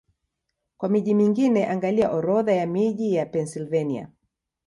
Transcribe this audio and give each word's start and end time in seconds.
Kwa 0.77 0.89
miji 0.89 1.13
mingine, 1.13 1.67
angalia 1.67 2.11
Orodha 2.11 2.53
ya 2.53 2.67
miji 2.67 3.13
ya 3.13 3.25
Pennsylvania. 3.25 4.09